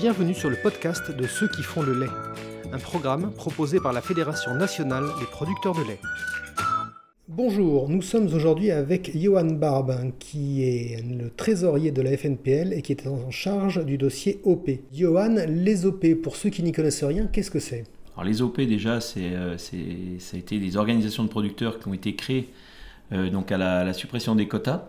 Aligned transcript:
Bienvenue 0.00 0.34
sur 0.34 0.50
le 0.50 0.56
podcast 0.56 1.10
de 1.10 1.26
ceux 1.26 1.48
qui 1.48 1.62
font 1.62 1.82
le 1.82 1.98
lait, 1.98 2.10
un 2.72 2.78
programme 2.78 3.32
proposé 3.32 3.80
par 3.80 3.92
la 3.92 4.00
Fédération 4.00 4.54
nationale 4.54 5.04
des 5.18 5.26
producteurs 5.26 5.74
de 5.74 5.82
lait. 5.82 5.98
Bonjour, 7.28 7.88
nous 7.88 8.02
sommes 8.02 8.26
aujourd'hui 8.34 8.70
avec 8.70 9.16
Johan 9.16 9.44
Barbe, 9.44 10.12
qui 10.18 10.62
est 10.64 11.02
le 11.02 11.30
trésorier 11.30 11.90
de 11.92 12.02
la 12.02 12.16
FNPL 12.16 12.72
et 12.72 12.82
qui 12.82 12.92
est 12.92 13.06
en 13.06 13.30
charge 13.30 13.84
du 13.84 13.98
dossier 13.98 14.40
OP. 14.44 14.68
Johan, 14.92 15.36
les 15.48 15.86
OP, 15.86 16.14
pour 16.22 16.36
ceux 16.36 16.50
qui 16.50 16.62
n'y 16.62 16.72
connaissent 16.72 17.04
rien, 17.04 17.26
qu'est-ce 17.26 17.50
que 17.50 17.60
c'est? 17.60 17.84
Alors 18.16 18.24
les 18.24 18.42
OP 18.42 18.60
déjà, 18.66 19.00
c'est, 19.00 19.32
euh, 19.34 19.56
c'est- 19.58 20.18
ça 20.18 20.36
a 20.36 20.40
été 20.40 20.58
des 20.58 20.76
organisations 20.76 21.24
de 21.24 21.28
producteurs 21.28 21.78
qui 21.78 21.88
ont 21.88 21.94
été 21.94 22.14
créées 22.14 22.48
euh, 23.12 23.28
donc 23.28 23.50
à 23.50 23.58
la, 23.58 23.78
à 23.80 23.84
la 23.84 23.92
suppression 23.92 24.34
des 24.36 24.46
quotas. 24.46 24.88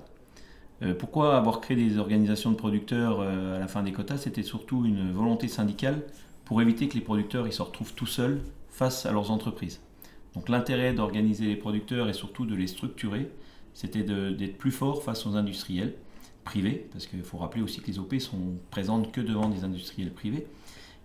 Euh, 0.82 0.94
pourquoi 0.96 1.38
avoir 1.38 1.62
créé 1.62 1.78
des 1.78 1.98
organisations 1.98 2.52
de 2.52 2.56
producteurs 2.56 3.20
euh, 3.22 3.58
à 3.58 3.60
la 3.60 3.68
fin 3.68 3.84
des 3.84 3.92
quotas? 3.92 4.18
C'était 4.18 4.44
surtout 4.44 4.86
une 4.86 5.12
volonté 5.12 5.48
syndicale 5.48 6.02
pour 6.46 6.62
éviter 6.62 6.88
que 6.88 6.96
les 6.96 7.02
producteurs 7.02 7.48
ils 7.48 7.54
se 7.54 7.62
retrouvent 7.62 7.94
tout 7.94 8.08
seuls 8.08 8.42
face 8.70 9.06
à 9.06 9.12
leurs 9.12 9.32
entreprises. 9.32 9.80
Donc 10.34 10.50
l'intérêt 10.50 10.94
d'organiser 10.94 11.46
les 11.46 11.56
producteurs 11.56 12.10
et 12.10 12.14
surtout 12.14 12.46
de 12.46 12.56
les 12.56 12.68
structurer, 12.68 13.30
c'était 13.74 14.04
d'être 14.04 14.58
plus 14.58 14.72
fort 14.72 15.04
face 15.04 15.26
aux 15.26 15.36
industriels 15.36 15.94
privés, 16.44 16.88
parce 16.92 17.06
qu'il 17.06 17.22
faut 17.22 17.38
rappeler 17.38 17.62
aussi 17.62 17.82
que 17.82 17.88
les 17.88 18.00
OP 18.00 18.16
sont 18.16 18.58
présentes 18.72 19.12
que 19.12 19.22
devant 19.22 19.50
des 19.50 19.64
industriels 19.64 20.12
privés. 20.12 20.48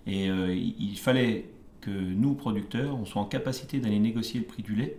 Et 0.07 0.31
euh, 0.31 0.55
il 0.55 0.97
fallait 0.97 1.51
que 1.81 1.91
nous, 1.91 2.35
producteurs, 2.35 2.99
on 2.99 3.05
soit 3.05 3.21
en 3.21 3.27
capacité 3.27 3.79
d'aller 3.79 3.99
négocier 3.99 4.41
le 4.41 4.47
prix 4.47 4.63
du 4.63 4.75
lait, 4.75 4.97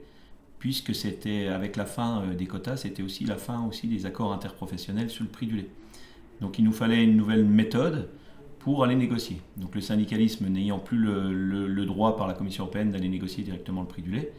puisque 0.60 0.96
c'était 0.96 1.48
avec 1.48 1.76
la 1.76 1.86
fin 1.86 2.24
euh, 2.24 2.34
des 2.34 2.46
quotas, 2.46 2.78
c'était 2.78 3.04
aussi 3.04 3.26
la 3.26 3.38
fin 3.38 3.66
aussi 3.66 3.88
des 3.88 4.06
accords 4.06 4.34
interprofessionnels 4.34 5.10
sur 5.10 5.24
le 5.24 5.30
prix 5.30 5.48
du 5.48 5.58
lait. 5.58 5.70
Donc 6.42 6.60
il 6.60 6.66
nous 6.66 6.72
fallait 6.72 7.04
une 7.04 7.16
nouvelle 7.16 7.46
méthode 7.46 8.10
pour 8.60 8.84
aller 8.84 8.96
négocier. 8.96 9.38
Donc 9.56 9.76
le 9.76 9.82
syndicalisme 9.82 10.48
n'ayant 10.48 10.80
plus 10.80 10.98
le, 10.98 11.86
droit 11.86 12.18
par 12.18 12.28
la 12.28 12.34
Commission 12.34 12.64
européenne 12.64 12.92
d'aller 12.92 13.10
négocier 13.10 13.44
directement 13.44 13.82
le 13.82 13.88
prix 13.88 14.02
du 14.02 14.12
lait, 14.12 14.34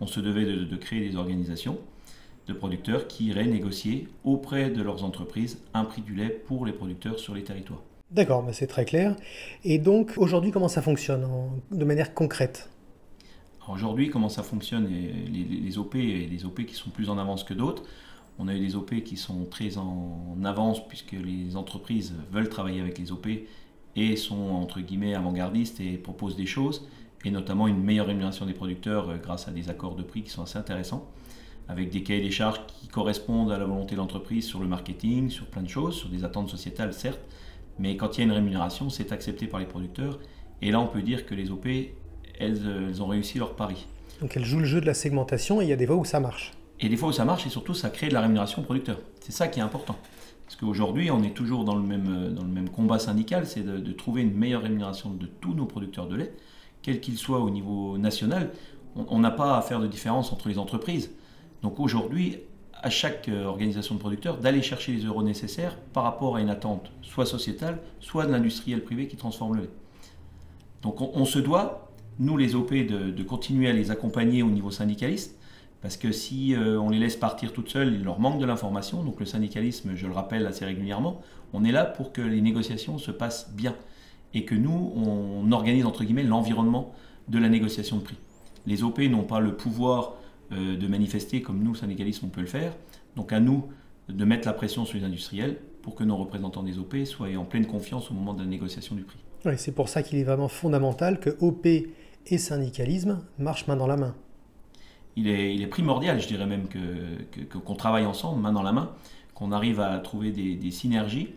on 0.00 0.06
se 0.06 0.20
devait 0.20 0.44
de, 0.44 0.76
créer 0.76 1.08
des 1.08 1.16
organisations 1.16 1.78
de 2.46 2.52
producteurs 2.52 3.06
qui 3.06 3.26
iraient 3.26 3.46
négocier 3.46 4.08
auprès 4.24 4.70
de 4.70 4.82
leurs 4.82 5.04
entreprises 5.04 5.60
un 5.72 5.84
prix 5.84 6.02
du 6.02 6.14
lait 6.14 6.28
pour 6.28 6.66
les 6.66 6.72
producteurs 6.72 7.18
sur 7.18 7.34
les 7.34 7.42
territoires. 7.42 7.82
D'accord, 8.10 8.46
c'est 8.52 8.66
très 8.66 8.84
clair. 8.84 9.16
Et 9.64 9.78
donc, 9.78 10.12
aujourd'hui, 10.16 10.50
comment 10.50 10.68
ça 10.68 10.82
fonctionne 10.82 11.26
de 11.70 11.84
manière 11.84 12.14
concrète? 12.14 12.68
Aujourd'hui, 13.68 14.10
comment 14.10 14.28
ça 14.28 14.42
fonctionne 14.42 14.86
les- 14.88 15.44
les 15.60 15.78
OP 15.78 15.94
et 15.94 16.26
les 16.26 16.44
OP 16.44 16.64
qui 16.66 16.74
sont 16.74 16.90
plus 16.90 17.08
en 17.08 17.16
avance 17.18 17.44
que 17.44 17.54
d'autres? 17.54 17.82
On 18.38 18.48
a 18.48 18.54
eu 18.54 18.60
des 18.60 18.76
OP 18.76 19.02
qui 19.02 19.16
sont 19.16 19.44
très 19.46 19.78
en 19.78 20.36
avance 20.44 20.86
puisque 20.86 21.12
les 21.12 21.56
entreprises 21.56 22.14
veulent 22.30 22.48
travailler 22.48 22.80
avec 22.80 22.98
les 22.98 23.10
OP 23.12 23.46
et 23.96 24.16
sont 24.16 24.50
entre 24.50 24.80
guillemets 24.80 25.14
avant-gardistes 25.14 25.80
et 25.80 25.96
proposent 25.96 26.36
des 26.36 26.46
choses 26.46 26.86
et 27.24 27.30
notamment 27.30 27.66
une 27.68 27.82
meilleure 27.82 28.06
rémunération 28.08 28.44
des 28.44 28.52
producteurs 28.52 29.08
euh, 29.08 29.16
grâce 29.16 29.48
à 29.48 29.50
des 29.52 29.70
accords 29.70 29.94
de 29.94 30.02
prix 30.02 30.22
qui 30.22 30.30
sont 30.30 30.42
assez 30.42 30.58
intéressants 30.58 31.08
avec 31.68 31.90
des 31.90 32.02
cahiers 32.02 32.20
des 32.20 32.30
charges 32.30 32.60
qui 32.66 32.88
correspondent 32.88 33.50
à 33.50 33.56
la 33.56 33.64
volonté 33.64 33.94
de 33.94 34.00
l'entreprise 34.00 34.44
sur 34.46 34.60
le 34.60 34.66
marketing, 34.66 35.30
sur 35.30 35.46
plein 35.46 35.62
de 35.62 35.68
choses, 35.68 35.94
sur 35.94 36.10
des 36.10 36.22
attentes 36.24 36.50
sociétales 36.50 36.92
certes, 36.92 37.20
mais 37.78 37.96
quand 37.96 38.18
il 38.18 38.20
y 38.20 38.22
a 38.24 38.26
une 38.26 38.32
rémunération, 38.32 38.90
c'est 38.90 39.12
accepté 39.12 39.46
par 39.46 39.60
les 39.60 39.66
producteurs 39.66 40.18
et 40.60 40.70
là 40.70 40.80
on 40.80 40.86
peut 40.88 41.00
dire 41.00 41.24
que 41.24 41.34
les 41.34 41.50
OP 41.50 41.66
elles, 42.38 42.60
euh, 42.66 42.88
elles 42.88 43.02
ont 43.02 43.06
réussi 43.06 43.38
leur 43.38 43.54
pari. 43.54 43.86
Donc, 44.20 44.36
elle 44.36 44.44
joue 44.44 44.58
le 44.58 44.64
jeu 44.64 44.80
de 44.80 44.86
la 44.86 44.94
segmentation 44.94 45.60
et 45.60 45.64
il 45.64 45.68
y 45.68 45.72
a 45.72 45.76
des 45.76 45.86
fois 45.86 45.96
où 45.96 46.04
ça 46.04 46.20
marche. 46.20 46.52
Et 46.80 46.88
des 46.88 46.96
fois 46.96 47.08
où 47.08 47.12
ça 47.12 47.24
marche, 47.24 47.46
et 47.46 47.50
surtout, 47.50 47.74
ça 47.74 47.90
crée 47.90 48.08
de 48.08 48.14
la 48.14 48.20
rémunération 48.20 48.62
producteur. 48.62 48.98
C'est 49.20 49.32
ça 49.32 49.48
qui 49.48 49.60
est 49.60 49.62
important. 49.62 49.96
Parce 50.44 50.56
qu'aujourd'hui, 50.56 51.10
on 51.10 51.22
est 51.22 51.34
toujours 51.34 51.64
dans 51.64 51.74
le 51.74 51.82
même, 51.82 52.06
euh, 52.08 52.30
dans 52.30 52.42
le 52.42 52.48
même 52.48 52.68
combat 52.68 52.98
syndical, 52.98 53.46
c'est 53.46 53.62
de, 53.62 53.78
de 53.78 53.92
trouver 53.92 54.22
une 54.22 54.34
meilleure 54.34 54.62
rémunération 54.62 55.10
de 55.10 55.26
tous 55.26 55.54
nos 55.54 55.66
producteurs 55.66 56.06
de 56.06 56.16
lait, 56.16 56.32
quels 56.82 57.00
qu'ils 57.00 57.18
soient 57.18 57.40
au 57.40 57.50
niveau 57.50 57.96
national. 57.98 58.50
On 58.94 59.18
n'a 59.18 59.30
pas 59.30 59.56
à 59.56 59.62
faire 59.62 59.80
de 59.80 59.86
différence 59.86 60.32
entre 60.32 60.48
les 60.48 60.58
entreprises. 60.58 61.10
Donc 61.62 61.80
aujourd'hui, 61.80 62.38
à 62.82 62.90
chaque 62.90 63.28
euh, 63.28 63.46
organisation 63.46 63.94
de 63.94 64.00
producteurs, 64.00 64.36
d'aller 64.36 64.60
chercher 64.60 64.92
les 64.92 65.04
euros 65.04 65.22
nécessaires 65.22 65.78
par 65.94 66.04
rapport 66.04 66.36
à 66.36 66.40
une 66.40 66.50
attente, 66.50 66.92
soit 67.00 67.24
sociétale, 67.24 67.78
soit 68.00 68.26
de 68.26 68.32
l'industriel 68.32 68.84
privé 68.84 69.08
qui 69.08 69.16
transforme 69.16 69.56
le 69.56 69.62
lait. 69.62 69.70
Donc 70.82 71.00
on, 71.00 71.10
on 71.14 71.24
se 71.24 71.38
doit, 71.38 71.83
nous 72.18 72.36
les 72.36 72.54
OP, 72.54 72.72
de, 72.72 73.22
continuer 73.22 73.68
à 73.68 73.72
les 73.72 73.90
accompagner 73.90 74.42
au 74.42 74.50
niveau 74.50 74.70
syndicaliste, 74.70 75.38
parce 75.82 75.96
que 75.96 76.12
si 76.12 76.54
euh, 76.54 76.80
on 76.80 76.88
les 76.88 76.98
laisse 76.98 77.16
partir 77.16 77.52
toutes 77.52 77.68
seules, 77.68 77.92
il 77.92 78.04
leur 78.04 78.18
manque 78.18 78.40
de 78.40 78.46
l'information. 78.46 79.02
Donc 79.02 79.20
le 79.20 79.26
syndicalisme, 79.26 79.92
je 79.94 80.06
le 80.06 80.12
rappelle 80.12 80.46
assez 80.46 80.64
régulièrement, 80.64 81.20
on 81.52 81.64
est 81.64 81.72
là 81.72 81.84
pour 81.84 82.12
que 82.12 82.22
les 82.22 82.40
négociations 82.40 82.98
se 82.98 83.10
passent 83.10 83.52
bien 83.54 83.74
et 84.32 84.44
que 84.44 84.54
nous, 84.54 84.92
on 84.96 85.52
organise 85.52 85.86
entre 85.86 86.04
guillemets 86.04 86.24
l'environnement 86.24 86.92
de 87.28 87.38
la 87.38 87.48
négociation 87.48 87.98
de 87.98 88.02
prix. 88.02 88.16
Les 88.66 88.82
OP 88.82 88.98
n'ont 88.98 89.24
pas 89.24 89.40
le 89.40 89.56
pouvoir 89.56 90.14
euh, 90.52 90.76
de 90.76 90.86
manifester 90.86 91.42
comme 91.42 91.62
nous, 91.62 91.74
syndicalistes, 91.74 92.22
on 92.24 92.28
peut 92.28 92.40
le 92.40 92.46
faire. 92.46 92.72
Donc 93.16 93.32
à 93.32 93.40
nous 93.40 93.64
de 94.08 94.24
mettre 94.24 94.46
la 94.46 94.52
pression 94.52 94.84
sur 94.84 94.98
les 94.98 95.04
industriels 95.04 95.56
pour 95.82 95.94
que 95.94 96.04
nos 96.04 96.16
représentants 96.16 96.62
des 96.62 96.78
OP 96.78 96.96
soient 97.04 97.28
en 97.36 97.44
pleine 97.44 97.66
confiance 97.66 98.10
au 98.10 98.14
moment 98.14 98.34
de 98.34 98.40
la 98.40 98.46
négociation 98.46 98.94
du 98.94 99.02
prix. 99.02 99.18
C'est 99.56 99.74
pour 99.74 99.88
ça 99.88 100.02
qu'il 100.02 100.18
est 100.18 100.24
vraiment 100.24 100.48
fondamental 100.48 101.20
que 101.20 101.30
OP 101.40 101.66
et 102.26 102.38
syndicalisme 102.38 103.20
marchent 103.38 103.66
main 103.66 103.76
dans 103.76 103.86
la 103.86 103.96
main. 103.96 104.14
il 105.16 105.28
est, 105.28 105.66
primordial, 105.68 106.20
je 106.20 106.26
dirais 106.26 106.46
même, 106.46 106.66
que, 106.68 106.78
que- 107.30 107.58
qu'on 107.58 107.74
travaille 107.76 108.04
ensemble, 108.06 108.40
main 108.40 108.52
dans 108.52 108.62
la 108.62 108.72
main, 108.72 108.90
qu'on 109.34 109.52
arrive 109.52 109.80
à 109.80 109.98
trouver 109.98 110.32
des, 110.32 110.70
synergies 110.70 111.28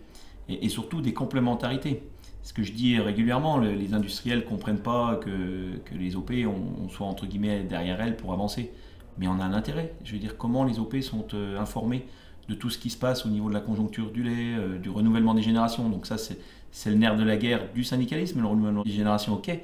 et, 0.49 0.69
surtout 0.69 1.01
des 1.01 1.13
complémentarités. 1.13 2.03
Ce 2.43 2.53
que 2.53 2.63
je 2.63 2.71
dis 2.71 2.97
régulièrement, 2.99 3.57
le- 3.57 3.73
les 3.73 3.93
industriels 3.93 4.39
ne 4.39 4.43
comprennent 4.43 4.79
pas 4.81 5.15
que, 5.17 5.77
que 5.85 5.95
les 5.95 6.15
OP, 6.15 6.31
on, 6.47 6.85
on 6.85 6.89
soit 6.89 7.05
entre 7.07 7.25
guillemets 7.27 7.63
derrière 7.63 8.01
elles 8.01 8.17
pour 8.17 8.33
avancer. 8.33 8.71
Mais 9.17 9.27
on 9.27 9.39
a 9.39 9.45
un 9.45 9.53
intérêt. 9.53 9.93
Je 10.03 10.13
veux 10.13 10.19
dire, 10.19 10.37
comment 10.37 10.63
les 10.63 10.79
OP 10.79 10.95
sont 11.01 11.27
euh, 11.33 11.59
informés 11.59 12.05
de 12.49 12.53
tout 12.55 12.69
ce 12.69 12.77
qui 12.77 12.89
se 12.89 12.97
passe 12.97 13.25
au 13.25 13.29
niveau 13.29 13.49
de 13.49 13.53
la 13.53 13.59
conjoncture 13.61 14.11
du 14.11 14.23
lait, 14.23 14.55
euh, 14.57 14.77
du 14.79 14.89
renouvellement 14.89 15.33
des 15.33 15.41
générations. 15.41 15.89
Donc 15.89 16.05
ça, 16.07 16.17
c'est 16.17 16.89
le 16.89 16.95
nerf 16.95 17.15
de 17.17 17.23
la 17.23 17.37
guerre 17.37 17.71
du 17.73 17.83
syndicalisme, 17.83 18.39
le 18.41 18.47
renouvellement 18.47 18.83
des 18.83 18.91
générations, 18.91 19.33
ok. 19.35 19.59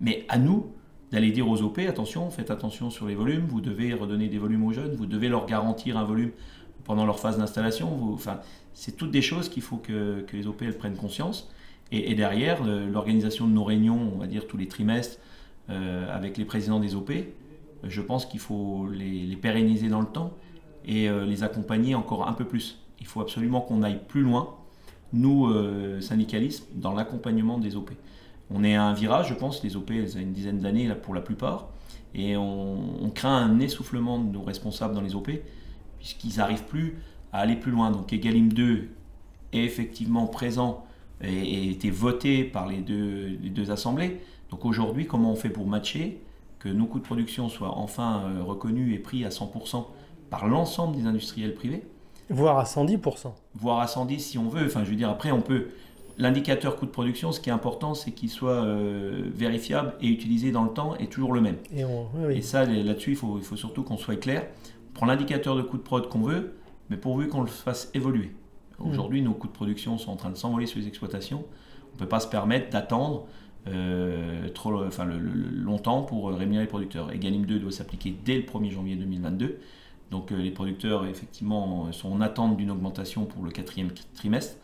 Mais 0.00 0.24
à 0.28 0.38
nous 0.38 0.72
d'aller 1.12 1.30
dire 1.30 1.48
aux 1.48 1.62
OP, 1.62 1.78
attention, 1.78 2.30
faites 2.30 2.50
attention 2.50 2.90
sur 2.90 3.06
les 3.06 3.14
volumes, 3.14 3.46
vous 3.46 3.60
devez 3.60 3.94
redonner 3.94 4.28
des 4.28 4.38
volumes 4.38 4.64
aux 4.64 4.72
jeunes, 4.72 4.94
vous 4.94 5.06
devez 5.06 5.28
leur 5.28 5.46
garantir 5.46 5.96
un 5.96 6.04
volume 6.04 6.30
pendant 6.84 7.06
leur 7.06 7.20
phase 7.20 7.38
d'installation. 7.38 8.12
Enfin, 8.12 8.40
c'est 8.72 8.96
toutes 8.96 9.12
des 9.12 9.22
choses 9.22 9.48
qu'il 9.48 9.62
faut 9.62 9.76
que, 9.76 10.24
les 10.32 10.46
OP 10.46 10.64
prennent 10.78 10.96
conscience. 10.96 11.50
Et, 11.92 12.14
derrière, 12.14 12.64
l'organisation 12.64 13.46
de 13.46 13.52
nos 13.52 13.62
réunions, 13.62 14.10
on 14.14 14.18
va 14.18 14.26
dire 14.26 14.48
tous 14.48 14.56
les 14.56 14.66
trimestres, 14.66 15.18
euh, 15.70 16.12
avec 16.12 16.36
les 16.36 16.44
présidents 16.44 16.80
des 16.80 16.96
OP, 16.96 17.12
je 17.84 18.00
pense 18.00 18.26
qu'il 18.26 18.40
faut 18.40 18.88
les, 18.90 19.24
les 19.24 19.36
pérenniser 19.36 19.88
dans 19.88 20.00
le 20.00 20.06
temps 20.06 20.32
et 20.86 21.08
euh, 21.08 21.24
les 21.24 21.42
accompagner 21.42 21.94
encore 21.94 22.28
un 22.28 22.32
peu 22.32 22.44
plus. 22.44 22.78
Il 23.00 23.06
faut 23.06 23.20
absolument 23.20 23.60
qu'on 23.60 23.82
aille 23.82 24.00
plus 24.08 24.22
loin, 24.22 24.54
nous, 25.12 25.46
euh, 25.46 26.00
syndicalistes, 26.00 26.68
dans 26.74 26.92
l'accompagnement 26.92 27.58
des 27.58 27.76
OP. 27.76 27.90
On 28.50 28.62
est 28.64 28.74
à 28.74 28.84
un 28.84 28.92
virage, 28.92 29.28
je 29.28 29.34
pense, 29.34 29.62
les 29.62 29.76
OP, 29.76 29.90
elles 29.90 30.16
ont 30.16 30.20
une 30.20 30.32
dizaine 30.32 30.58
d'années 30.58 30.86
là, 30.86 30.94
pour 30.94 31.14
la 31.14 31.20
plupart, 31.20 31.68
et 32.14 32.36
on, 32.36 33.02
on 33.02 33.10
craint 33.10 33.36
un 33.36 33.58
essoufflement 33.60 34.18
de 34.18 34.30
nos 34.30 34.42
responsables 34.42 34.94
dans 34.94 35.00
les 35.00 35.14
OP, 35.14 35.30
puisqu'ils 35.98 36.36
n'arrivent 36.36 36.64
plus 36.64 36.98
à 37.32 37.40
aller 37.40 37.56
plus 37.56 37.72
loin. 37.72 37.90
Donc 37.90 38.12
Egalim 38.12 38.52
2 38.52 38.88
est 39.52 39.58
effectivement 39.58 40.26
présent 40.26 40.84
et, 41.22 41.32
et 41.32 41.70
été 41.70 41.90
voté 41.90 42.44
par 42.44 42.68
les 42.68 42.78
deux, 42.78 43.38
les 43.42 43.50
deux 43.50 43.70
assemblées. 43.70 44.20
Donc 44.50 44.64
aujourd'hui, 44.64 45.06
comment 45.06 45.32
on 45.32 45.36
fait 45.36 45.48
pour 45.48 45.66
matcher 45.66 46.20
que 46.58 46.68
nos 46.68 46.86
coûts 46.86 46.98
de 46.98 47.04
production 47.04 47.48
soient 47.48 47.76
enfin 47.76 48.22
euh, 48.26 48.42
reconnus 48.42 48.94
et 48.94 48.98
pris 48.98 49.24
à 49.24 49.30
100% 49.30 49.84
par 50.30 50.46
l'ensemble 50.46 50.96
des 50.96 51.06
industriels 51.06 51.54
privés? 51.54 51.82
Voire 52.30 52.58
à 52.58 52.64
110%. 52.64 53.32
voire 53.54 53.80
à 53.80 53.86
110 53.86 54.20
si 54.20 54.38
on 54.38 54.48
veut. 54.48 54.66
Enfin, 54.66 54.84
je 54.84 54.90
veux 54.90 54.96
dire, 54.96 55.10
après, 55.10 55.30
on 55.30 55.42
peut. 55.42 55.68
L'indicateur 56.16 56.76
coût 56.76 56.86
de 56.86 56.90
production, 56.92 57.32
ce 57.32 57.40
qui 57.40 57.50
est 57.50 57.52
important, 57.52 57.94
c'est 57.94 58.12
qu'il 58.12 58.30
soit 58.30 58.62
euh, 58.64 59.22
vérifiable 59.34 59.94
et 60.00 60.06
utilisé 60.08 60.52
dans 60.52 60.62
le 60.62 60.70
temps 60.70 60.94
et 60.96 61.08
toujours 61.08 61.32
le 61.32 61.40
même. 61.40 61.56
Et, 61.74 61.84
on- 61.84 62.04
oui, 62.14 62.24
oui. 62.28 62.34
Et 62.36 62.42
ça, 62.42 62.64
là-dessus, 62.64 63.10
il 63.10 63.16
faut, 63.16 63.36
il 63.38 63.44
faut 63.44 63.56
surtout 63.56 63.82
qu'on 63.82 63.96
soit 63.96 64.16
clair. 64.16 64.46
On 64.90 64.94
prend 64.94 65.06
l'indicateur 65.06 65.56
de 65.56 65.62
coût 65.62 65.76
de 65.76 65.82
prod 65.82 66.08
qu'on 66.08 66.20
veut, 66.22 66.54
mais 66.88 66.96
pourvu 66.96 67.26
qu'on 67.28 67.40
le 67.40 67.48
fasse 67.48 67.90
évoluer. 67.94 68.30
Aujourd'hui, 68.78 69.22
nos 69.22 69.32
coûts 69.34 69.46
de 69.48 69.52
production 69.52 69.98
sont 69.98 70.12
en 70.12 70.16
train 70.16 70.30
de 70.30 70.36
s'envoler 70.36 70.66
sur 70.66 70.78
les 70.80 70.86
exploitations. 70.88 71.44
On 71.90 71.94
ne 71.94 71.98
peut 71.98 72.08
pas 72.08 72.20
se 72.20 72.28
permettre 72.28 72.70
d'attendre 72.70 73.26
euh, 73.66 74.48
trop, 74.50 74.84
enfin, 74.84 75.04
le- 75.06 75.18
le- 75.18 75.32
le- 75.32 75.48
longtemps 75.48 76.02
pour 76.02 76.28
rémunérer 76.30 76.64
les 76.64 76.68
producteurs. 76.68 77.10
Egalim 77.12 77.46
2 77.46 77.58
doit 77.58 77.70
s'appliquer 77.72 78.14
dès 78.24 78.36
le 78.36 78.42
1er 78.42 78.70
janvier 78.70 78.94
2022. 78.96 79.58
Donc 80.10 80.30
euh, 80.32 80.36
les 80.36 80.50
producteurs, 80.50 81.06
effectivement, 81.06 81.90
sont 81.92 82.12
en 82.12 82.20
attente 82.20 82.56
d'une 82.56 82.70
augmentation 82.70 83.24
pour 83.24 83.42
le 83.44 83.50
quatrième 83.50 83.88
trimestre. 84.14 84.56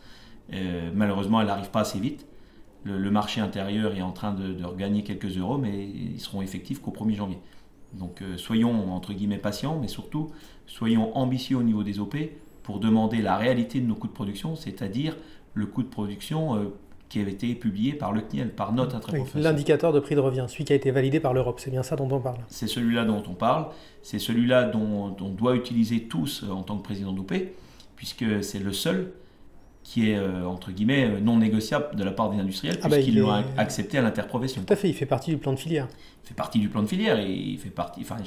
Euh, 0.53 0.91
malheureusement, 0.93 1.41
elle 1.41 1.47
n'arrive 1.47 1.71
pas 1.71 1.81
assez 1.81 1.99
vite. 1.99 2.25
Le, 2.83 2.97
le 2.97 3.11
marché 3.11 3.41
intérieur 3.41 3.95
est 3.95 4.01
en 4.01 4.11
train 4.11 4.33
de, 4.33 4.53
de 4.53 4.63
regagner 4.63 5.03
quelques 5.03 5.37
euros, 5.37 5.57
mais 5.57 5.85
ils 5.85 6.19
seront 6.19 6.41
effectifs 6.41 6.81
qu'au 6.81 6.91
1er 6.91 7.15
janvier. 7.15 7.37
Donc 7.93 8.21
euh, 8.21 8.37
soyons 8.37 8.93
entre 8.93 9.13
guillemets 9.13 9.37
patients, 9.37 9.77
mais 9.79 9.87
surtout 9.87 10.31
soyons 10.65 11.15
ambitieux 11.17 11.57
au 11.57 11.63
niveau 11.63 11.83
des 11.83 11.99
OP 11.99 12.15
pour 12.63 12.79
demander 12.79 13.21
la 13.21 13.37
réalité 13.37 13.79
de 13.79 13.85
nos 13.85 13.95
coûts 13.95 14.07
de 14.07 14.13
production, 14.13 14.55
c'est-à-dire 14.55 15.15
le 15.53 15.65
coût 15.65 15.83
de 15.83 15.89
production 15.89 16.55
euh, 16.55 16.73
qui 17.09 17.19
avait 17.19 17.31
été 17.31 17.53
publié 17.55 17.93
par 17.93 18.13
le 18.13 18.21
CNIEL, 18.21 18.51
par 18.51 18.71
notre 18.71 18.95
interprofession. 18.95 19.39
L'indicateur 19.41 19.91
de 19.91 19.99
prix 19.99 20.15
de 20.15 20.21
revient, 20.21 20.45
celui 20.47 20.63
qui 20.63 20.71
a 20.71 20.75
été 20.77 20.91
validé 20.91 21.19
par 21.19 21.33
l'Europe, 21.33 21.59
c'est 21.59 21.71
bien 21.71 21.83
ça 21.83 21.97
dont 21.97 22.07
on 22.09 22.21
parle. 22.21 22.37
C'est 22.47 22.67
celui-là 22.67 23.03
dont 23.03 23.23
on 23.27 23.33
parle, 23.33 23.67
c'est 24.01 24.19
celui-là 24.19 24.63
dont, 24.63 25.15
on 25.19 25.29
doit 25.29 25.55
utiliser 25.55 26.03
tous 26.03 26.43
euh, 26.43 26.51
en 26.51 26.63
tant 26.63 26.77
que 26.77 26.83
président 26.83 27.11
d'OP, 27.11 27.33
puisque 27.97 28.43
c'est 28.43 28.59
le 28.59 28.71
seul 28.71 29.11
qui 29.83 30.09
est, 30.09 30.17
euh, 30.17 30.45
entre 30.45 30.71
guillemets, 30.71 31.05
euh, 31.05 31.19
non 31.19 31.37
négociable 31.37 31.95
de 31.95 32.03
la 32.03 32.11
part 32.11 32.29
des 32.29 32.39
industriels, 32.39 32.77
ah 32.83 32.87
bah, 32.87 32.95
puisqu'ils 32.95 33.19
l'ont 33.19 33.43
accepté 33.57 33.97
à 33.97 34.01
l'interprofession. 34.01 34.63
Tout 34.63 34.73
à 34.73 34.75
fait, 34.75 34.89
il 34.89 34.93
fait 34.93 35.05
partie 35.05 35.31
du 35.31 35.37
plan 35.37 35.53
de 35.53 35.59
filière. 35.59 35.87
Il 36.23 36.27
fait 36.27 36.33
partie 36.33 36.59
du 36.59 36.69
plan 36.69 36.83
de 36.83 36.87
filière 36.87 37.19
et 37.19 37.31
il, 37.31 37.57
fait 37.57 37.69
partie, 37.69 38.01
enfin, 38.01 38.17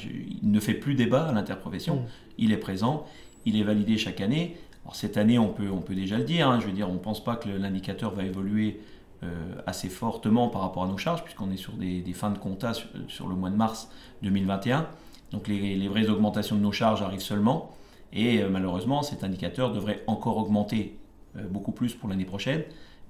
il 0.43 0.51
ne 0.51 0.61
fait 0.61 0.75
plus 0.75 0.95
débat 0.95 1.27
à 1.27 1.33
l'interprofession, 1.33 1.97
mm. 1.97 2.07
il 2.39 2.53
est 2.53 2.59
présent, 2.59 3.07
il 3.47 3.59
est 3.59 3.63
validé 3.63 3.97
chaque 3.99 4.21
année. 4.21 4.57
Alors, 4.85 4.97
cette 4.97 5.17
année, 5.17 5.39
on 5.39 5.49
peut, 5.49 5.71
on 5.71 5.81
peut 5.81 5.95
déjà 5.95 6.19
le 6.19 6.25
dire, 6.25 6.49
hein, 6.49 6.59
je 6.61 6.67
veux 6.67 6.73
dire, 6.73 6.91
on 6.91 6.95
ne 6.95 6.99
pense 6.99 7.23
pas 7.23 7.37
que 7.37 7.49
l'indicateur 7.49 8.13
va 8.15 8.25
évoluer 8.25 8.81
euh, 9.23 9.29
assez 9.67 9.89
fortement 9.89 10.49
par 10.49 10.61
rapport 10.61 10.83
à 10.83 10.89
nos 10.89 10.99
charges, 10.99 11.23
puisqu'on 11.23 11.51
est 11.51 11.57
sur 11.57 11.73
des, 11.75 12.03
fins 12.13 12.31
de 12.31 12.39
compta 12.39 12.73
sur, 12.75 13.29
le 13.29 13.35
mois 13.37 13.49
de 13.49 13.57
mars 13.57 13.89
2021. 14.23 14.87
Donc 15.31 15.49
les, 15.49 15.77
les, 15.77 15.89
vraies 15.89 16.11
augmentations 16.11 16.57
de 16.57 16.61
nos 16.61 16.73
charges 16.73 17.01
arrivent 17.01 17.21
seulement. 17.21 17.71
Et 18.13 18.45
malheureusement, 18.45 19.03
cet 19.03 19.25
indicateur 19.25 19.73
devrait 19.73 20.05
encore 20.07 20.37
augmenter 20.37 20.99
beaucoup 21.51 21.73
plus 21.73 21.95
pour 21.95 22.09
l'année 22.09 22.25
prochaine. 22.25 22.63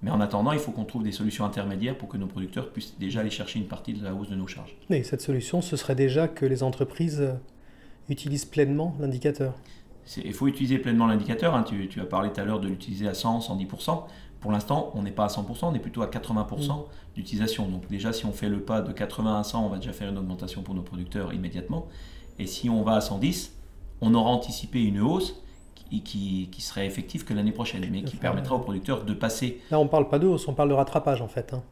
Mais 0.04 0.10
en 0.10 0.20
attendant, 0.20 0.52
il 0.52 0.58
faut 0.58 0.70
qu'on 0.70 0.84
trouve 0.84 1.02
des 1.02 1.12
solutions 1.12 1.46
intermédiaires 1.46 1.96
pour 1.96 2.08
que 2.08 2.18
nos 2.18 2.26
producteurs 2.26 2.70
puissent 2.70 2.94
déjà 2.98 3.20
aller 3.20 3.30
chercher 3.30 3.58
une 3.58 3.66
partie 3.66 3.94
de 3.94 4.04
la 4.04 4.14
hausse 4.14 4.28
de 4.28 4.34
nos 4.34 4.46
charges. 4.46 4.76
Et 4.90 5.02
cette 5.02 5.22
solution, 5.22 5.62
ce 5.62 5.76
serait 5.76 5.94
déjà 5.94 6.28
que 6.28 6.44
les 6.44 6.62
entreprises 6.62 7.22
euh, 7.22 7.32
utilisent 8.10 8.44
pleinement 8.44 8.94
l'indicateur. 9.00 9.54
Il 10.22 10.34
faut 10.34 10.46
utiliser 10.46 10.78
pleinement 10.78 11.06
l'indicateur. 11.06 11.54
Hein. 11.54 11.64
Tu, 11.64 12.00
as 12.00 12.04
parlé 12.04 12.30
tout 12.30 12.40
à 12.40 12.44
l'heure 12.44 12.60
de 12.60 12.68
l'utiliser 12.68 13.08
à 13.08 13.14
100, 13.14 13.40
110%. 13.40 14.02
Pour 14.40 14.52
l'instant, 14.52 14.92
on 14.94 15.02
n'est 15.02 15.10
pas 15.10 15.24
à 15.24 15.28
100%, 15.28 15.70
on 15.70 15.74
est 15.74 15.78
plutôt 15.78 16.02
à 16.02 16.08
80% 16.08 16.66
mm. 16.66 16.82
d'utilisation. 17.14 17.66
Donc 17.66 17.88
déjà, 17.88 18.12
si 18.12 18.26
on 18.26 18.32
fait 18.32 18.50
le 18.50 18.60
pas 18.60 18.82
de 18.82 18.92
80 18.92 19.40
à 19.40 19.42
100, 19.42 19.64
on 19.64 19.68
va 19.70 19.78
déjà 19.78 19.94
faire 19.94 20.10
une 20.10 20.18
augmentation 20.18 20.62
pour 20.62 20.74
nos 20.74 20.82
producteurs 20.82 21.32
immédiatement. 21.32 21.88
Et 22.38 22.46
si 22.46 22.68
on 22.68 22.82
va 22.82 22.96
à 22.96 23.00
110, 23.00 23.54
on 24.02 24.12
aura 24.12 24.28
anticipé 24.28 24.82
une 24.82 25.00
hausse 25.00 25.40
qui, 25.90 26.48
qui 26.50 26.62
serait 26.62 26.86
effectif 26.86 27.24
que 27.24 27.34
l'année 27.34 27.52
prochaine, 27.52 27.86
mais 27.90 28.02
qui 28.02 28.16
permettra 28.16 28.56
aux 28.56 28.60
producteurs 28.60 29.04
de 29.04 29.14
passer. 29.14 29.60
Là, 29.70 29.78
on 29.78 29.84
ne 29.84 29.88
parle 29.88 30.08
pas 30.08 30.18
de 30.18 30.26
hausse, 30.26 30.48
on 30.48 30.54
parle 30.54 30.68
de 30.68 30.74
rattrapage 30.74 31.22
en 31.22 31.28
fait. 31.28 31.52
Hein. 31.52 31.62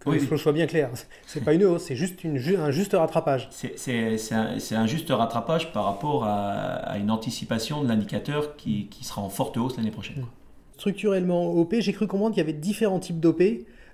Que 0.00 0.10
oui, 0.10 0.26
le 0.28 0.36
soit 0.36 0.52
bien 0.52 0.66
clair. 0.66 0.90
C'est 1.26 1.44
pas 1.44 1.54
une 1.54 1.64
hausse, 1.64 1.84
c'est 1.84 1.94
juste 1.94 2.24
une, 2.24 2.36
un 2.58 2.72
juste 2.72 2.92
rattrapage. 2.92 3.48
C'est 3.52 4.32
un, 4.32 4.56
un, 4.72 4.86
juste 4.86 5.10
rattrapage 5.10 5.72
par 5.72 5.84
rapport 5.84 6.24
à, 6.24 6.98
une 6.98 7.10
anticipation 7.10 7.84
de 7.84 7.88
l'indicateur 7.88 8.56
qui, 8.56 8.86
qui, 8.86 9.04
sera 9.04 9.22
en 9.22 9.28
forte 9.28 9.56
hausse 9.56 9.76
l'année 9.76 9.92
prochaine. 9.92 10.24
Structurellement, 10.76 11.52
OP, 11.52 11.76
j'ai 11.78 11.92
cru 11.92 12.08
comprendre 12.08 12.34
qu'il 12.34 12.40
y 12.40 12.44
avait 12.44 12.58
différents 12.58 12.98
types 12.98 13.20
d'OP. 13.20 13.42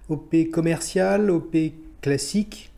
OP 0.09 0.35
commercial, 0.51 1.31
OP 1.31 1.55
classique. 2.01 2.71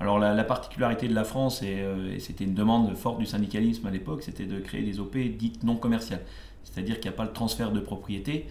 Alors 0.00 0.18
la, 0.18 0.44
particularité 0.44 1.08
de 1.08 1.14
la 1.14 1.24
France, 1.24 1.60
euh, 1.62 2.14
et, 2.14 2.20
c'était 2.20 2.44
une 2.44 2.54
demande 2.54 2.96
forte 2.96 3.18
du 3.18 3.26
syndicalisme 3.26 3.86
à 3.86 3.90
l'époque, 3.90 4.22
c'était 4.22 4.46
de 4.46 4.58
créer 4.58 4.82
des 4.82 4.98
OP 4.98 5.16
dites 5.18 5.62
non 5.62 5.76
commerciales. 5.76 6.22
C'est-à-dire 6.64 6.98
qu'il 7.00 7.10
n'y 7.10 7.14
a 7.14 7.18
pas 7.18 7.24
le 7.24 7.32
transfert 7.32 7.70
de 7.70 7.80
propriété 7.80 8.46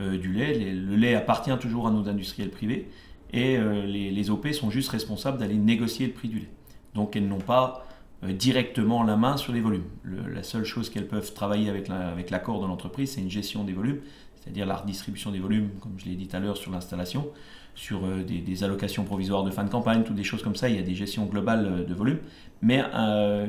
euh, 0.00 0.16
du 0.16 0.32
lait. 0.32 0.54
le 0.54 0.96
lait 0.96 1.14
appartient 1.14 1.56
toujours 1.58 1.86
à 1.86 1.90
nos 1.90 2.08
industriels 2.08 2.50
privés 2.50 2.88
et 3.34 3.58
euh, 3.58 3.84
les, 3.84 4.30
OP 4.30 4.48
sont 4.48 4.70
juste 4.70 4.88
responsables 4.88 5.36
d'aller 5.36 5.56
négocier 5.56 6.06
le 6.06 6.12
prix 6.14 6.28
du 6.28 6.38
lait. 6.38 6.50
Donc 6.94 7.16
elles 7.16 7.28
n'ont 7.28 7.38
pas 7.38 7.86
directement 8.22 9.02
la 9.02 9.18
main 9.18 9.36
sur 9.36 9.52
les 9.52 9.60
volumes. 9.60 9.84
la 10.04 10.42
seule 10.42 10.64
chose 10.64 10.88
qu'elles 10.88 11.08
peuvent 11.08 11.34
travailler 11.34 11.68
avec 11.68 12.30
l'accord 12.30 12.62
de 12.62 12.66
l'entreprise, 12.66 13.12
c'est 13.12 13.20
une 13.20 13.30
gestion 13.30 13.64
des 13.64 13.74
volumes, 13.74 14.00
c'est-à-dire 14.40 14.64
la 14.64 14.76
redistribution 14.76 15.30
des 15.30 15.40
volumes, 15.40 15.68
comme 15.80 15.98
je 15.98 16.06
l'ai 16.06 16.14
dit 16.14 16.26
tout 16.26 16.36
à 16.36 16.40
l'heure 16.40 16.56
sur 16.56 16.70
l'installation 16.70 17.28
sur 17.74 18.04
euh, 18.04 18.22
des, 18.22 18.64
allocations 18.64 19.04
provisoires 19.04 19.42
de 19.42 19.50
fin 19.50 19.64
de 19.64 19.70
campagne, 19.70 20.04
toutes 20.04 20.14
des 20.16 20.24
choses 20.24 20.42
comme 20.42 20.56
ça. 20.56 20.68
Il 20.68 20.76
y 20.76 20.78
a 20.78 20.82
des 20.82 20.94
gestions 20.94 21.26
globales 21.26 21.66
euh, 21.66 21.84
de 21.84 21.94
volume. 21.94 22.18
Mais 22.62 22.82
euh, 22.94 23.46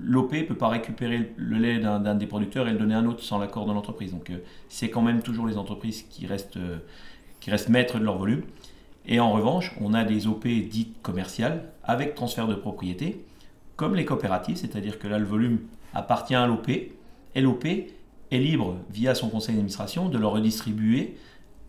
l'OP 0.00 0.32
ne 0.32 0.42
peut 0.42 0.54
pas 0.54 0.68
récupérer 0.68 1.32
le 1.36 1.58
lait 1.58 1.78
d'un 1.78 2.14
des 2.14 2.26
producteurs 2.26 2.68
et 2.68 2.72
le 2.72 2.78
donner 2.78 2.94
à 2.94 2.98
un 2.98 3.06
autre 3.06 3.22
sans 3.22 3.38
l'accord 3.38 3.66
de 3.66 3.72
l'entreprise. 3.72 4.12
Donc 4.12 4.30
c'est 4.68 4.88
quand 4.88 5.02
même 5.02 5.22
toujours 5.22 5.46
les 5.46 5.58
entreprises 5.58 6.02
qui 6.02 6.26
restent, 6.26 6.58
qui 7.40 7.50
restent 7.50 7.70
maîtres 7.70 7.98
de 7.98 8.04
leur 8.04 8.18
volume. 8.18 8.42
Et 9.06 9.18
en 9.18 9.32
revanche, 9.32 9.74
on 9.80 9.94
a 9.94 10.04
des 10.04 10.28
OP 10.28 10.46
dites 10.46 11.02
commerciales 11.02 11.64
avec 11.82 12.14
transfert 12.14 12.46
de 12.46 12.54
propriété, 12.54 13.24
comme 13.74 13.96
les 13.96 14.04
coopératives, 14.04 14.56
c'est-à-dire 14.56 15.00
que 15.00 15.08
là 15.08 15.18
le 15.18 15.24
volume 15.24 15.58
appartient 15.92 16.36
à 16.36 16.46
l'OP 16.46 16.68
et 16.68 17.40
l'OP 17.40 17.64
est 17.64 18.38
libre, 18.38 18.76
via 18.90 19.16
son 19.16 19.28
conseil 19.28 19.56
d'administration, 19.56 20.08
de 20.08 20.18
le 20.18 20.26
redistribuer 20.28 21.16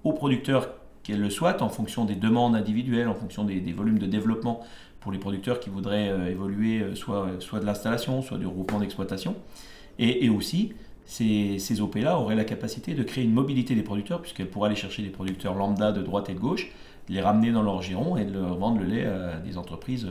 aux 0.04 0.14
producteurs 0.14 0.70
qu'elle 1.04 1.20
le 1.20 1.30
souhaite 1.30 1.62
en 1.62 1.70
fonction 1.70 2.06
des 2.06 2.16
demandes 2.16 2.56
individuelles, 2.56 3.08
en 3.08 3.14
fonction 3.14 3.44
des, 3.44 3.60
volumes 3.74 4.00
de 4.00 4.08
développement 4.08 4.62
pour 5.02 5.12
les 5.12 5.20
producteurs 5.20 5.60
qui 5.60 5.70
voudraient 5.70 6.10
euh, 6.10 6.32
évoluer 6.32 6.82
euh, 6.82 6.96
soit, 6.96 7.28
soit 7.40 7.60
de 7.60 7.66
l'installation, 7.66 8.22
soit 8.22 8.38
du 8.38 8.48
regroupement 8.48 8.80
d'exploitation. 8.80 9.36
Et, 10.00 10.28
aussi, 10.30 10.74
ces, 11.06 11.60
ces 11.60 11.82
OP-là 11.82 12.18
auraient 12.18 12.36
la 12.36 12.46
capacité 12.46 12.96
de 12.96 13.04
créer 13.04 13.24
une 13.24 13.34
mobilité 13.34 13.76
des 13.76 13.84
producteurs, 13.84 14.22
puisqu'elles 14.22 14.50
pourraient 14.50 14.68
aller 14.68 14.76
chercher 14.76 15.04
des 15.04 15.10
producteurs 15.10 15.54
lambda 15.54 15.92
de 15.92 16.02
droite 16.02 16.30
et 16.30 16.34
de 16.34 16.40
gauche, 16.40 16.72
les 17.10 17.22
ramener 17.22 17.52
dans 17.52 17.62
leur 17.62 17.82
giron 17.84 18.18
et 18.18 18.26
leur 18.26 18.56
vendre 18.56 18.80
le 18.80 18.86
lait 18.86 19.06
à 19.06 19.38
des 19.38 19.58
entreprises 19.58 20.08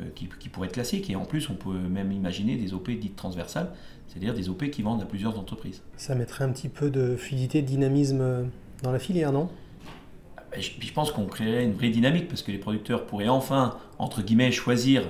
euh, 0.00 0.04
qui, 0.14 0.28
qui, 0.40 0.50
pourraient 0.50 0.66
être 0.66 0.74
classiques. 0.74 1.08
Et 1.08 1.16
en 1.16 1.24
plus, 1.24 1.48
on 1.48 1.54
peut 1.54 1.70
même 1.70 2.12
imaginer 2.12 2.56
des 2.56 2.74
OP 2.74 2.90
dites 2.90 3.16
transversales, 3.16 3.70
c'est-à-dire 4.08 4.34
des 4.34 4.50
OP 4.50 4.68
qui 4.68 4.82
vendent 4.82 5.00
à 5.00 5.06
plusieurs 5.06 5.38
entreprises. 5.38 5.80
Ça 5.96 6.14
mettrait 6.14 6.44
un 6.44 6.50
petit 6.50 6.68
peu 6.68 6.90
de 6.90 7.16
fluidité, 7.16 7.62
de 7.62 7.66
dynamisme 7.66 8.50
dans 8.82 8.92
la 8.92 8.98
filière, 8.98 9.32
non? 9.32 9.48
Je, 10.58 10.92
pense 10.92 11.12
qu'on 11.12 11.26
créerait 11.26 11.64
une 11.64 11.72
vraie 11.72 11.88
dynamique 11.88 12.28
parce 12.28 12.42
que 12.42 12.52
les 12.52 12.58
producteurs 12.58 13.06
pourraient 13.06 13.28
enfin, 13.28 13.76
entre 13.98 14.22
guillemets, 14.22 14.52
choisir 14.52 15.02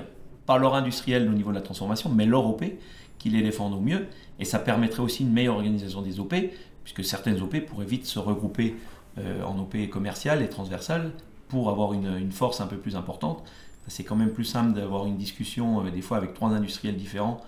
pas 0.45 0.57
leur 0.57 0.75
industriel 0.75 1.27
au 1.29 1.33
niveau 1.33 1.49
de 1.49 1.55
la 1.55 1.61
transformation, 1.61 2.09
mais 2.09 2.25
leur 2.25 2.45
OP 2.45 2.63
qui 3.17 3.29
les 3.29 3.41
défendent 3.41 3.73
au 3.73 3.81
mieux. 3.81 4.07
Et 4.39 4.45
ça 4.45 4.59
permettrait 4.59 5.01
aussi 5.01 5.23
une 5.23 5.31
meilleure 5.31 5.55
organisation 5.55 6.01
des 6.01 6.19
OP, 6.19 6.35
puisque 6.83 7.03
certaines 7.03 7.41
OP 7.41 7.59
pourraient 7.61 7.85
vite 7.85 8.05
se 8.05 8.19
regrouper 8.19 8.75
euh, 9.17 9.43
en 9.43 9.57
OP 9.59 9.75
commerciales 9.89 10.41
et 10.41 10.49
transversales 10.49 11.11
pour 11.47 11.69
avoir 11.69 11.93
une, 11.93 12.31
force 12.31 12.61
un 12.61 12.67
peu 12.67 12.77
plus 12.77 12.95
importante. 12.95 13.43
C'est 13.87 14.03
quand 14.03 14.15
même 14.15 14.31
plus 14.31 14.45
simple 14.45 14.73
d'avoir 14.73 15.05
une 15.05 15.17
discussion 15.17 15.85
euh, 15.85 15.91
des 15.91 16.01
fois 16.01 16.17
avec 16.17 16.33
trois 16.33 16.49
industriels 16.49 16.97
différents 16.97 17.41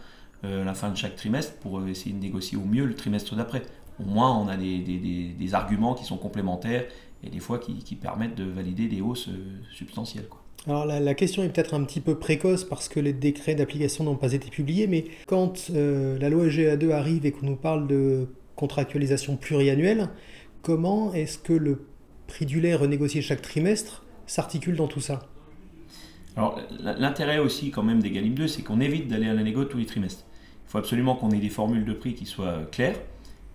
euh, 0.44 0.62
à 0.62 0.66
la 0.66 0.74
fin 0.74 0.90
de 0.90 0.96
chaque 0.96 1.16
trimestre 1.16 1.56
pour 1.56 1.86
essayer 1.88 2.14
de 2.14 2.20
négocier 2.20 2.58
au 2.58 2.66
mieux 2.66 2.86
le 2.86 2.96
trimestre 2.96 3.36
d'après. 3.36 3.64
Au 4.00 4.08
moins, 4.08 4.38
on 4.38 4.48
a 4.48 4.58
des, 4.58 4.80
des 4.80 5.54
arguments 5.56 5.94
qui 5.94 6.06
sont 6.06 6.18
complémentaires 6.18 6.86
et 7.24 7.30
des 7.30 7.40
fois 7.40 7.60
qui, 7.60 7.96
permettent 7.96 8.36
de 8.36 8.44
valider 8.44 8.88
des 8.88 9.02
hausses 9.02 9.30
euh, 9.30 9.60
substantielles. 9.74 10.28
Quoi. 10.28 10.42
Alors 10.68 10.86
la, 10.86 11.14
question 11.14 11.44
est 11.44 11.50
peut-être 11.50 11.74
un 11.74 11.84
petit 11.84 12.02
peu 12.02 12.16
précoce 12.16 12.64
parce 12.64 12.90
que 12.90 13.00
les 13.00 13.14
décrets 13.14 13.56
d'application 13.56 14.04
n'ont 14.04 14.16
pas 14.16 14.34
été 14.34 14.50
publiés, 14.50 14.88
mais 14.88 15.06
quand 15.26 15.70
euh, 15.72 16.18
la 16.20 16.30
loi 16.30 16.48
GA2 16.48 16.92
arrive 16.92 17.26
et 17.26 17.32
qu'on 17.32 17.46
nous 17.46 17.56
parle 17.56 17.88
de 17.88 18.28
contractualisation 18.56 19.38
pluriannuelle, 19.38 20.10
comment 20.62 21.14
est-ce 21.14 21.38
que 21.38 21.54
le 21.54 21.86
prix 22.28 22.46
du 22.46 22.60
lait 22.60 22.76
renégocié 22.76 23.22
chaque 23.22 23.42
trimestre 23.42 24.04
s'articule 24.26 24.76
dans 24.76 24.88
tout 24.88 25.00
ça? 25.00 25.22
Alors 26.36 26.60
l'intérêt 26.80 27.40
aussi 27.40 27.72
quand 27.72 27.84
même 27.84 28.02
des 28.02 28.12
Galim 28.12 28.36
2, 28.36 28.48
c'est 28.48 28.62
qu'on 28.62 28.80
évite 28.80 29.08
d'aller 29.08 29.28
à 29.28 29.34
la 29.34 29.42
négo 29.42 29.64
tous 29.64 29.78
les 29.78 29.86
trimestres. 29.86 30.26
Il 30.68 30.72
faut 30.72 30.78
absolument 30.78 31.16
qu'on 31.16 31.32
ait 31.32 31.40
des 31.40 31.50
formules 31.50 31.86
de 31.86 31.94
prix 31.94 32.14
qui 32.14 32.26
soient 32.26 32.68
claires, 32.72 33.00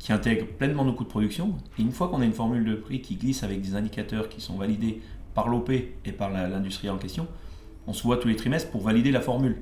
qui 0.02 0.12
intègre 0.12 0.46
pleinement 0.46 0.84
nos 0.84 0.92
coûts 0.92 1.04
de 1.04 1.08
production. 1.08 1.54
Et 1.78 1.82
une 1.82 1.92
fois 1.92 2.08
qu'on 2.08 2.20
a 2.20 2.24
une 2.24 2.32
formule 2.32 2.64
de 2.64 2.74
prix 2.74 3.00
qui 3.00 3.14
glisse 3.14 3.44
avec 3.44 3.60
des 3.60 3.76
indicateurs 3.76 4.28
qui 4.28 4.40
sont 4.40 4.56
validés 4.56 5.00
par 5.32 5.46
l'OP 5.48 5.70
et 5.70 6.12
par 6.12 6.28
l'industrie 6.28 6.90
en 6.90 6.98
question, 6.98 7.28
on 7.86 7.92
se 7.92 8.02
voit 8.02 8.16
tous 8.16 8.26
les 8.26 8.34
trimestres 8.34 8.68
pour 8.72 8.82
valider 8.82 9.12
la 9.12 9.20
formule. 9.20 9.58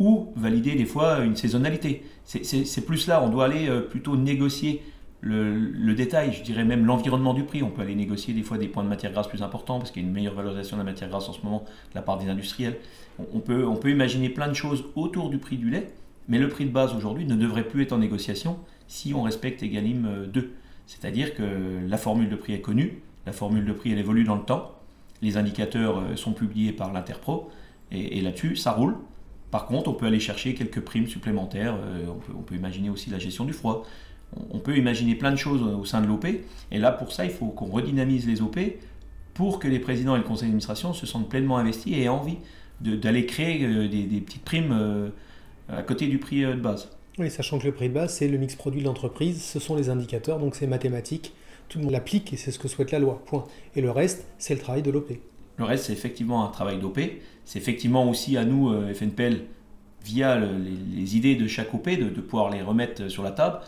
Ou 0.00 0.32
valider 0.34 0.74
des 0.74 0.86
fois 0.86 1.20
une 1.20 1.36
saisonnalité. 1.36 2.02
C'est 2.24 2.84
plus 2.84 3.06
là, 3.06 3.22
on 3.22 3.28
doit 3.28 3.44
aller 3.44 3.68
euh, 3.68 3.80
plutôt 3.80 4.16
négocier 4.16 4.82
le, 5.20 5.94
détail, 5.94 6.32
je 6.32 6.42
dirais 6.42 6.64
même 6.64 6.84
l'environnement 6.84 7.32
du 7.32 7.44
prix. 7.44 7.62
On 7.62 7.70
peut 7.70 7.82
aller 7.82 7.94
négocier 7.94 8.34
des 8.34 8.42
fois 8.42 8.58
des 8.58 8.66
points 8.66 8.82
de 8.82 8.88
matière 8.88 9.12
grasse 9.12 9.28
plus 9.28 9.42
importants 9.42 9.78
parce 9.78 9.92
qu'il 9.92 10.02
y 10.02 10.04
a 10.04 10.08
une 10.08 10.14
meilleure 10.14 10.34
valorisation 10.34 10.76
de 10.76 10.82
la 10.82 10.90
matière 10.90 11.08
grasse 11.08 11.28
en 11.28 11.32
ce 11.32 11.42
moment 11.42 11.60
de 11.60 11.94
la 11.94 12.02
part 12.02 12.18
des 12.18 12.28
industriels. 12.28 12.76
On, 13.32 13.38
peut, 13.38 13.64
on 13.64 13.76
peut 13.76 13.90
imaginer 13.90 14.30
plein 14.30 14.48
de 14.48 14.54
choses 14.54 14.84
autour 14.96 15.30
du 15.30 15.38
prix 15.38 15.56
du 15.56 15.70
lait, 15.70 15.92
mais 16.28 16.38
le 16.38 16.48
prix 16.48 16.64
de 16.64 16.72
base 16.72 16.92
aujourd'hui 16.92 17.24
ne 17.24 17.36
devrait 17.36 17.68
plus 17.68 17.82
être 17.82 17.92
en 17.92 17.98
négociation 17.98 18.58
si 18.88 19.14
on 19.14 19.22
respecte 19.22 19.62
Egalim 19.62 20.26
2. 20.32 20.52
C'est-à-dire 20.86 21.34
que 21.34 21.42
la 21.86 21.96
formule 21.96 22.28
de 22.28 22.36
prix 22.36 22.54
est 22.54 22.60
connue, 22.60 23.02
la 23.26 23.32
formule 23.32 23.64
de 23.64 23.72
prix 23.72 23.92
évolue 23.92 24.24
dans 24.24 24.36
le 24.36 24.42
temps, 24.42 24.72
les 25.22 25.36
indicateurs 25.36 25.98
euh, 25.98 26.16
sont 26.16 26.32
publiés 26.32 26.72
par 26.72 26.92
l'Interpro, 26.92 27.50
et, 27.92 28.20
là-dessus, 28.20 28.56
ça 28.56 28.72
roule. 28.72 28.96
Par 29.52 29.66
contre, 29.66 29.88
on 29.88 29.94
peut 29.94 30.06
aller 30.06 30.18
chercher 30.18 30.54
quelques 30.54 30.80
primes 30.80 31.06
supplémentaires, 31.06 31.76
euh, 31.76 32.06
on, 32.36 32.42
peut, 32.42 32.56
imaginer 32.56 32.90
aussi 32.90 33.10
la 33.10 33.18
gestion 33.18 33.44
du 33.44 33.52
froid, 33.52 33.84
on, 34.50 34.58
peut 34.58 34.76
imaginer 34.76 35.14
plein 35.14 35.30
de 35.30 35.36
choses 35.36 35.62
au 35.62 35.84
sein 35.84 36.00
de 36.02 36.06
l'OP, 36.06 36.26
et 36.26 36.78
là 36.78 36.90
pour 36.90 37.12
ça, 37.12 37.24
il 37.24 37.30
faut 37.30 37.46
qu'on 37.46 37.66
redynamise 37.66 38.26
les 38.26 38.42
OP 38.42 38.58
pour 39.34 39.60
que 39.60 39.68
les 39.68 39.78
présidents 39.78 40.16
et 40.16 40.18
le 40.18 40.24
conseil 40.24 40.48
d'administration 40.48 40.92
se 40.92 41.06
sentent 41.06 41.28
pleinement 41.28 41.58
investis 41.58 41.92
et 41.96 42.02
aient 42.02 42.08
envie 42.08 42.38
d'aller 42.80 43.24
créer 43.24 43.64
euh, 43.64 43.88
des, 43.88 44.20
petites 44.20 44.44
primes 44.44 45.12
à 45.68 45.82
côté 45.82 46.08
du 46.08 46.18
prix 46.18 46.42
de 46.42 46.54
base. 46.54 46.90
Oui, 47.18 47.30
sachant 47.30 47.58
que 47.58 47.64
le 47.64 47.72
prix 47.72 47.88
de 47.88 47.94
base, 47.94 48.14
c'est 48.14 48.28
le 48.28 48.36
mix 48.36 48.56
produit 48.56 48.80
de 48.80 48.86
l'entreprise, 48.86 49.42
ce 49.42 49.58
sont 49.58 49.74
les 49.74 49.88
indicateurs, 49.88 50.38
donc 50.38 50.54
c'est 50.54 50.66
mathématique. 50.66 51.32
tout 51.68 51.78
le 51.78 51.84
monde 51.84 51.92
l'applique 51.92 52.32
et 52.32 52.36
c'est 52.36 52.50
ce 52.50 52.58
que 52.58 52.68
souhaite 52.68 52.92
la 52.92 52.98
loi. 52.98 53.22
Point. 53.26 53.44
Et 53.74 53.80
le 53.80 53.90
reste, 53.90 54.26
c'est 54.38 54.54
le 54.54 54.60
travail 54.60 54.82
de 54.82 54.90
l'OP. 54.90 55.12
Le 55.56 55.64
reste, 55.64 55.84
c'est 55.84 55.92
effectivement 55.92 56.44
un 56.46 56.50
travail 56.50 56.78
d'OP. 56.78 57.00
C'est 57.44 57.58
effectivement 57.58 58.08
aussi 58.08 58.36
à 58.36 58.44
nous, 58.44 58.70
euh, 58.70 58.92
FNPL, 58.92 59.44
via 60.04 60.38
les, 60.38 61.16
idées 61.16 61.34
de 61.34 61.48
chaque 61.48 61.72
OP, 61.74 61.88
de, 61.88 62.20
pouvoir 62.20 62.50
les 62.50 62.62
remettre 62.62 63.08
sur 63.08 63.22
la 63.22 63.30
table, 63.30 63.60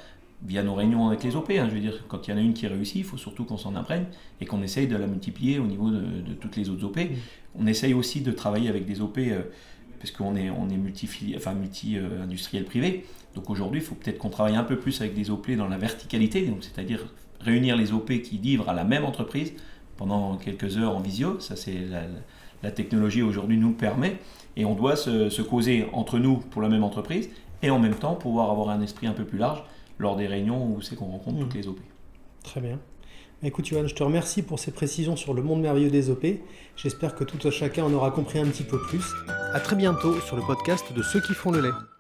via 0.43 0.63
nos 0.63 0.75
réunions 0.75 1.09
avec 1.09 1.25
les 1.25 1.35
OP. 1.35 1.51
Hein. 1.51 1.67
je 1.69 1.75
veux 1.75 1.81
dire, 1.81 2.05
quand 2.07 2.29
il 2.29 2.31
y 2.31 2.35
en 2.35 2.37
a 2.37 2.41
une 2.41 2.55
qui 2.55 2.67
réussit, 2.67 2.97
il 2.97 3.05
faut 3.05 3.17
surtout 3.17 3.45
qu'on 3.45 3.57
s'en 3.57 3.75
imprègne 3.75 4.05
et 4.41 4.47
qu'on 4.47 4.63
essaye 4.63 4.87
de 4.87 4.97
la 4.97 5.07
multiplier 5.07 5.59
au 5.59 5.67
niveau 5.67 5.91
de, 5.91 6.35
toutes 6.41 6.57
les 6.57 6.69
autres 6.69 6.85
OP. 6.85 6.97
Mmh. 6.99 7.09
On 7.59 7.67
essaye 7.67 7.95
aussi 7.95 8.21
de 8.21 8.31
travailler 8.31 8.69
avec 8.69 8.85
des 8.85 9.01
OP, 9.01 9.19
euh, 9.19 9.43
parce 9.99 10.13
qu'on 10.13 10.37
est, 10.37 10.51
on 10.51 10.69
est 10.69 10.77
multi, 10.77 11.09
enfin, 11.37 11.55
multi-industriel 11.55 12.65
privé. 12.65 13.05
Donc 13.39 13.51
aujourd'hui, 13.51 13.81
il 13.81 13.87
faut 13.87 13.95
peut-être 13.95 14.19
qu'on 14.19 14.31
travaille 14.31 14.57
un 14.57 14.65
peu 14.65 14.77
plus 14.77 15.01
avec 15.01 15.15
des 15.15 15.31
OP 15.31 15.49
dans 15.53 15.69
la 15.69 15.79
verticalité, 15.79 16.53
c'est-à-dire 16.61 17.07
réunir 17.39 17.77
les 17.77 17.93
OP 17.93 18.11
qui 18.21 18.37
livrent 18.37 18.69
à 18.69 18.75
la 18.75 18.83
même 18.83 19.05
entreprise 19.05 19.53
pendant 19.97 20.37
quelques 20.39 20.77
heures 20.77 20.97
en 20.97 20.99
visio. 20.99 21.39
Ça, 21.39 21.55
c'est 21.55 21.79
la, 22.63 22.71
technologie 22.73 23.23
aujourd'hui 23.23 23.57
nous 23.57 23.71
permet. 23.71 24.17
Et 24.57 24.65
on 24.65 24.75
doit 24.75 24.97
se, 24.97 25.41
causer 25.41 25.87
entre 25.93 26.19
nous 26.19 26.39
pour 26.39 26.63
la 26.63 26.69
même 26.69 26.83
entreprise 26.83 27.31
et 27.63 27.71
en 27.71 27.79
même 27.79 27.95
temps 27.95 28.17
pouvoir 28.17 28.51
avoir 28.51 28.71
un 28.71 28.83
esprit 28.83 29.07
un 29.07 29.13
peu 29.13 29.25
plus 29.25 29.39
large 29.39 29.63
lors 30.01 30.17
des 30.17 30.27
réunions 30.27 30.75
où 30.75 30.83
c'est 30.83 30.97
qu'on 30.97 31.07
rencontre 31.07 31.39
toutes 31.39 31.55
mmh. 31.55 31.59
les 31.59 31.69
OP. 31.69 31.79
Très 32.43 32.61
bien. 32.61 32.81
Écoute, 33.45 33.67
Johan, 33.67 33.87
je 33.87 33.95
te 33.95 34.03
remercie 34.03 34.43
pour 34.43 34.59
ces 34.59 34.73
précisions 34.73 35.15
sur 35.15 35.33
le 35.33 35.43
monde 35.43 35.61
merveilleux 35.61 35.91
des 35.91 36.11
OP. 36.11 36.27
J'espère 36.75 37.15
que 37.15 37.23
tout 37.23 37.47
à 37.47 37.53
chacun 37.53 37.85
en 37.85 37.93
aura 37.93 38.11
compris 38.11 38.41
un 38.41 38.47
petit 38.47 38.65
peu 38.65 38.83
plus. 38.83 39.05
A 39.55 39.61
très 39.61 39.77
bientôt 39.77 40.19
sur 40.23 40.35
le 40.35 40.43
podcast 40.43 40.93
de 40.93 41.03
ceux 41.05 41.21
qui 41.21 41.35
font 41.35 41.53
le 41.53 41.61
lait. 41.61 41.98